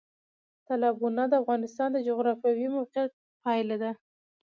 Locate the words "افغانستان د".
1.43-1.97